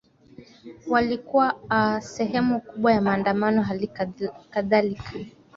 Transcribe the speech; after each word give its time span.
walikuwa 0.87 1.59
aa 1.69 2.01
sehemu 2.01 2.61
kubwa 2.61 2.91
ya 2.93 3.01
maandamano 3.01 3.61
halikadhalika 3.63 5.13